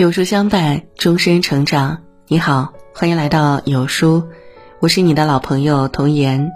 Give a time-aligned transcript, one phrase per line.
[0.00, 1.98] 有书相伴，终身成长。
[2.26, 4.22] 你好，欢迎来到有书，
[4.78, 6.52] 我是你的老朋友童言。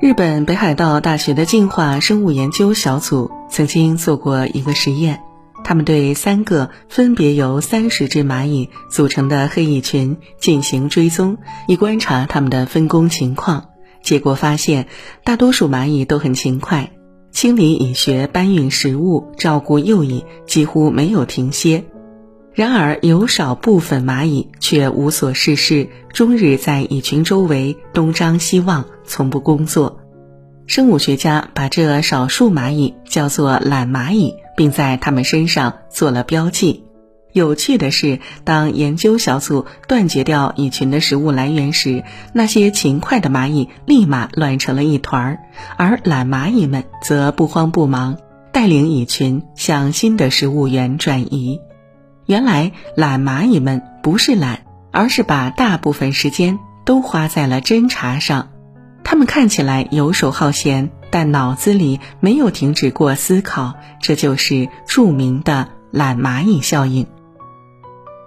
[0.00, 5.20] 日本北海道大学的进化生物研究小组曾经做过一个实验，
[5.62, 11.38] 他们对三个分别由三十只蚂蚁组成的黑蚁群进行追踪，
[11.68, 13.68] 以观察它们的分工情况。
[14.02, 14.88] 结果发现，
[15.22, 16.90] 大多数蚂蚁都很勤快。
[17.36, 21.84] 清理蚁穴、搬运食物、照顾幼蚁几乎没有停歇，
[22.54, 30.00] 然而有少部分蚂蚁却无所事事，终日在蚁群周围东张西望，从不工作。
[30.66, 36.85] 生物学家把这少数蚂蚁叫做懒蚂蚁，并在它们身上做了标记。
[37.36, 45.38] 有趣的是，当研究小组断绝掉蚁群的食物来源时，那些勤快的蚂蚁立马乱成了一团儿，
[45.76, 48.16] 而懒蚂蚁们则不慌不忙，
[48.52, 51.60] 带领蚁群向新的食物源转移。
[52.24, 58.48] 原来，懒蚂蚁们不是懒，而是把大部分时间都花在了侦查上。
[59.04, 67.06] 它们看起来游手好闲，但脑子里没有停止过思考，这就是著名的懒蚂蚁效应。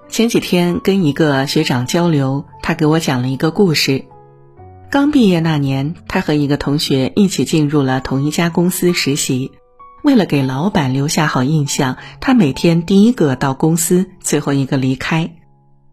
[0.09, 4.05] 前几天跟一个学长交流，他给我讲了一个故事。
[4.89, 9.51] 刚毕业那年，他和一个同学一起进入了同一家公司实习。
[10.03, 15.35] 为了给老板留下好印象，他每天第一个到公司，最后一个离开。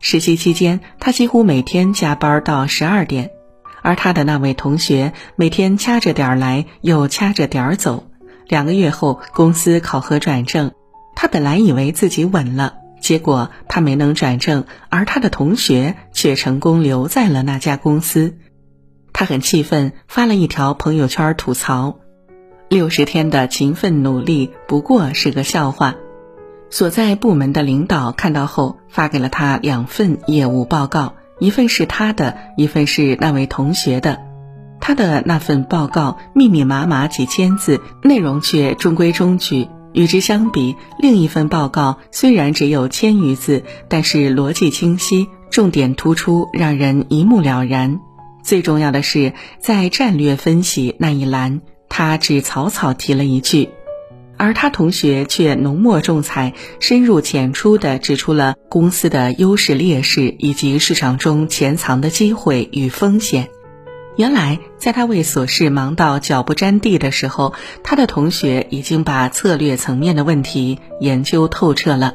[0.00, 3.30] 实习期间，他几乎每天加班到十二点，
[3.82, 8.04] 而他的那位同学每天掐着点儿来，又掐着点儿走。
[8.48, 10.72] 两个月后，公司考核转正，
[11.14, 12.76] 他本来以为自己稳了。
[13.06, 18.36] 结果他没能转正，而他的同学却成功留在了那家公司。
[19.12, 22.00] 他很气愤，发了一条朋友圈吐槽：
[22.68, 25.94] 六十天的勤奋努力不过是个笑话。
[26.68, 34.18] 所在部门的领导看到后，发给了他两份业务报告，一份是他的，一份是那位同学的。
[34.80, 39.68] 他的那份报告密密麻麻几千字，内容却中规中矩。
[39.96, 47.98] 与之相比，另一份报告虽然只有千余字，但是逻辑清晰，重点突出，让人一目了然。
[48.44, 53.70] 最重要的是，在战略分析那一栏，他只草草提了一句，
[54.36, 63.48] 而他同学却浓墨重彩、深入浅出地指出了公司的优势劣势以及市场中潜藏的机会与风险。
[64.16, 67.52] 原来，在他为琐事忙到脚不沾地的时候，
[67.84, 72.14] 他的同学已经把策略层面的问题研究透彻了。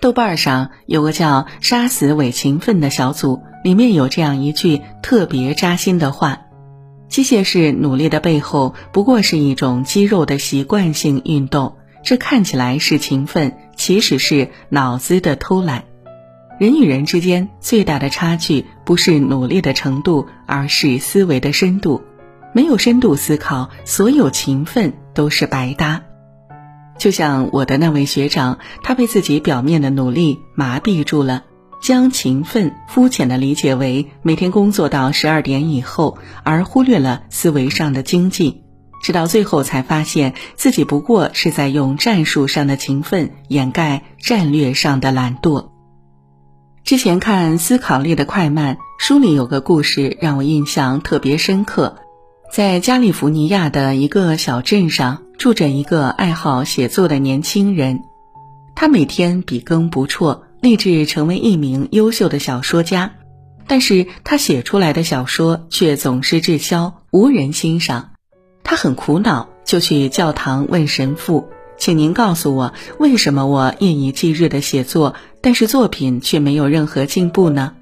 [0.00, 6.40] 豆瓣上有个叫“杀死伪勤奋”的小组，里面有这样一句特别扎心的话
[7.08, 11.76] ：“机械式努力的背后，不过是一种肌肉的习惯性运动。
[12.02, 15.84] 这看起来是勤奋，其实是脑子的偷懒。”
[16.62, 22.00] 人与人之间最大的差距，不是努力的程度，而是思维的深度。
[22.54, 26.02] 没有深度思考，所有勤奋都是白搭。
[26.98, 31.42] 就像我的那位学长，他被自己表面的努力麻痹住了，
[31.82, 38.62] 将勤奋肤浅的理解为每天工作到十二点以后，而忽略了思维上的经济，
[39.02, 45.71] 直到最后才发现自己不过是在用战术上的勤奋掩盖战略上的懒惰。
[46.84, 51.96] 之前看《思考力的快慢》书里有个故事让我印象特别深刻，
[52.52, 58.00] 在加利福尼亚的一个小镇上，住着一个爱好写作的年轻人。
[58.74, 63.12] 他每天笔耕不辍，立志成为一名优秀的小说家，
[63.68, 68.10] 但是他写出来的小说却总是滞销，无人欣赏。
[68.64, 71.48] 他很苦恼，就去教堂问神父。
[71.78, 77.72] 请您告诉我，为什么我夜以继日的写作，但是作品却没有任何进步呢？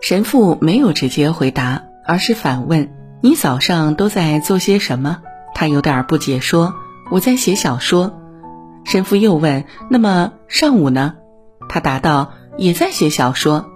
[0.00, 2.90] 神父没有直接回答，而是反问
[3.20, 5.18] ：“你早上都在做些什么？”
[5.54, 6.74] 他有点不解，说
[7.10, 8.18] ：“我在写小说。”
[8.86, 11.14] 神父又问：“那么上午呢？”
[11.68, 13.66] 他答道：“也在写小说。”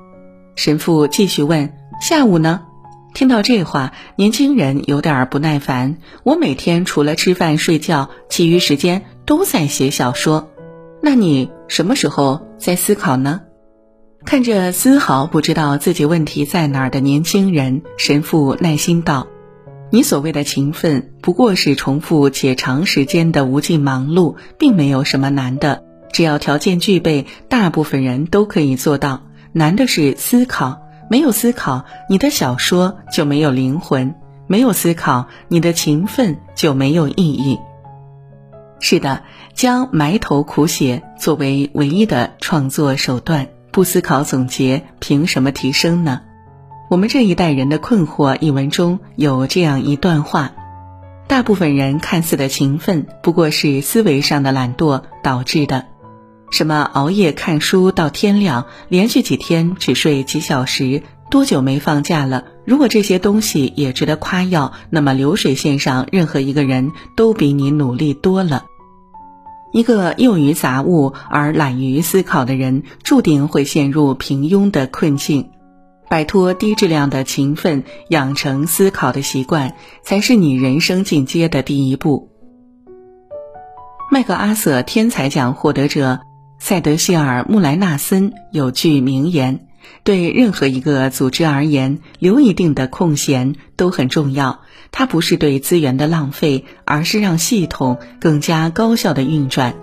[0.55, 2.62] 神父继续问：“下午呢？”
[3.14, 5.99] 听到这话，年轻人有点不耐烦。
[6.22, 10.48] 我每天除了吃饭睡觉，其余时间都在写小说。
[11.00, 13.40] 那你什么时候在思考呢？
[14.24, 19.26] 看着丝毫不知道自己问题在哪儿的年轻人，神父耐心道
[19.90, 25.82] ：“你所谓的勤奋，不过是重复且长时间的无尽忙碌，并没有什么难的。
[26.12, 29.22] 只要条件具备，大部分人都可以做到。
[29.52, 30.78] 难的是思考。”
[31.10, 34.14] 没有思考，你的小说就没有灵魂；
[34.46, 37.58] 没有思考，你的勤奋就没有意义。
[38.82, 39.23] 是的，
[39.55, 46.23] 将埋头苦写作为唯一的创作手段，不思考总结，凭什么提升呢？
[46.90, 50.50] 我们这一代人的困惑一文中有这样一段话：
[51.29, 55.87] 大部分人看似的勤奋，不过是思维上的懒惰导致的。
[56.50, 62.44] 什么熬夜看书到天亮，连续几天只睡几小时，多久没放假了？
[62.67, 68.67] 如果这些东西也值得夸耀，那么流水线上任何一个人都比你努力多了。
[69.72, 75.50] 一个囿于杂物而懒于思考的人，注定会陷入平庸的困境。
[76.10, 82.28] 摆脱低质量的勤奋，养成思考的习惯，才是你人生进阶的第一步。
[84.10, 86.20] 麦克阿瑟天才奖获得者
[86.58, 89.66] 塞德希尔·穆莱纳森有句名言
[90.05, 94.61] ：“对任何一个组织而言，留一定的空闲都很重要。
[94.90, 99.75] 它不是对资源的浪费，而是让系统更加高效的运转。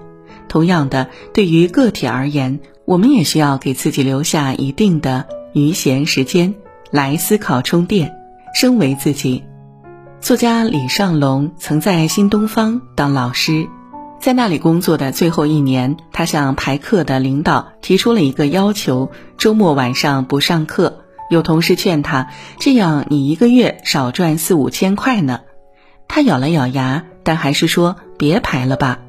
[0.48, 6.54] 同样的，对于个体而言，我们也需要给自己留下一定的。”余闲时间
[6.92, 8.13] 来思考充电，
[8.54, 9.44] 升为自己。
[10.22, 13.68] 作家李尚龙曾在新东方当老师，
[14.19, 21.06] 在那里工作的最后一年，他向排课的领导提出了一个要求：周末晚上不上课。
[21.30, 22.27] 有同事劝他，
[22.59, 25.41] 这样你一个月少赚四五千块呢。
[26.09, 29.00] 他咬了咬牙，但还是说别排了吧。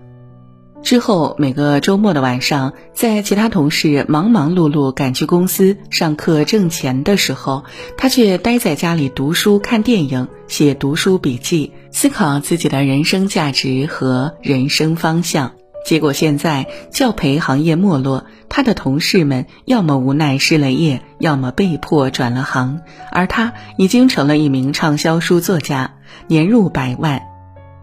[0.82, 7.64] 之后，每个周末的晚上，在其他同事忙忙碌碌赶去公司上课挣钱的时候，
[7.96, 15.52] 他却待在家里读书、看电影、写读书笔记，思考自己的人生价值和人生方向。
[15.86, 22.80] 结果现在教培行业没落，他的同事们要么无奈失了业，要么被迫转了行，
[23.10, 25.92] 而他已经成了一名畅销书作家，
[26.26, 27.22] 年入百万。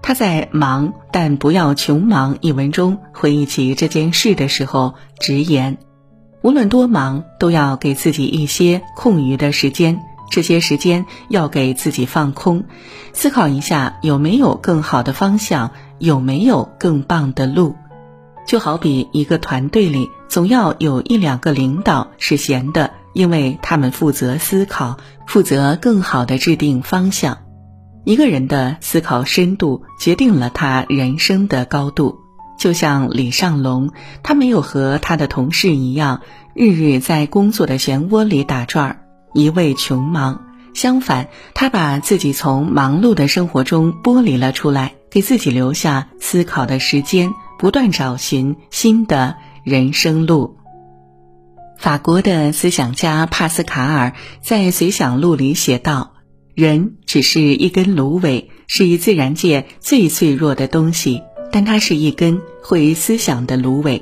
[0.02, 5.78] 他在《忙但不要穷忙》一文中回忆起这件事的时候，直言：
[6.42, 10.00] 无论多忙，都要给自己一些空余的时间。
[10.30, 12.66] 这些时间要给自己放空，
[13.14, 17.76] 思考一下有没有更好的方向，有没有更棒的路。
[18.48, 24.98] 就好比一个团队里，总要有一两个领导是闲的，因为他们负责思考，
[25.28, 27.38] 负责更好的制定方向。
[28.06, 32.20] 一个人的思考深度决定了他人生的高度。
[32.58, 33.92] 就像李尚龙，
[34.24, 36.22] 他没有和他的同事一样，
[36.56, 39.00] 日日在工作的漩涡里打转儿，
[39.34, 40.42] 一味穷忙。
[40.74, 50.58] 相反，他把自己从忙碌的生活中剥离了出来，给自己留下思考的时间，不断找寻新的人生路。
[51.78, 56.14] 法国的思想家帕斯卡尔在《随想录》里写道。
[56.56, 61.22] 人只是一根芦苇，是以自然界最脆弱的东西，
[61.52, 64.02] 但它是一根会思想的芦苇。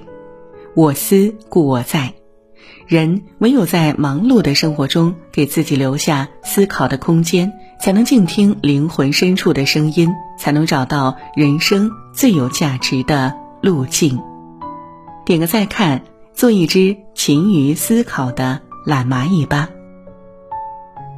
[0.74, 2.14] 我思故我在，
[2.88, 7.52] 人唯有在忙碌的生活中给自己留下思考的空间，
[7.82, 13.34] 才能静听灵魂深处的声音，才能找到人生最有价值的
[13.66, 14.22] 路径。
[15.26, 16.04] 点个再看，
[16.36, 19.70] 做一只勤于思考的懒蚂蚁吧。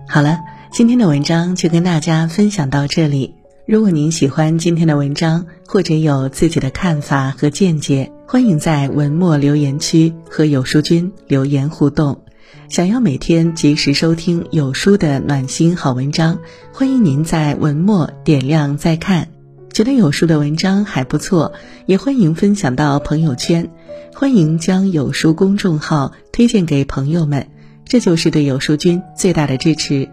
[0.07, 0.39] 好了。
[0.69, 3.33] 今天的文章就跟大家分享到这里。
[3.65, 12.21] 如果您喜欢今天的文章，或者有自己的看法和见解，欢迎在文末留言区和有书君留言互动。
[12.69, 16.37] 想要每天及时收听有书的暖心好文章，
[16.73, 19.36] 欢迎您在文末点亮再看。
[19.74, 21.54] 觉得有书的文章还不错，
[21.86, 23.69] 也欢迎分享到朋友圈。
[24.16, 27.47] 欢迎将有书公众号推荐给朋友们，
[27.86, 30.09] 这就是对有书君最大的支持。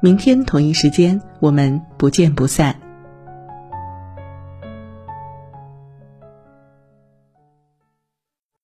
[0.00, 2.83] 明天同一时间，我们不见不散。